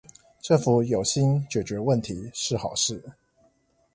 [0.41, 3.03] 政府有心解決問題是好事